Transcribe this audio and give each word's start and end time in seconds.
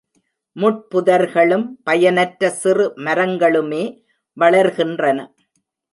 முட்பு 0.55 0.99
தர்களும், 1.03 1.65
பயனற்ற 1.83 2.49
சிறு 2.49 2.87
மரங்களுமே 2.97 3.83
வளர்கின்றன. 4.37 5.19